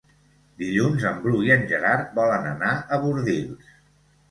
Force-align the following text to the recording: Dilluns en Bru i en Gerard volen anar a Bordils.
Dilluns 0.61 1.05
en 1.09 1.19
Bru 1.25 1.43
i 1.49 1.51
en 1.57 1.67
Gerard 1.73 2.17
volen 2.23 2.51
anar 2.55 2.73
a 2.79 3.01
Bordils. 3.07 3.73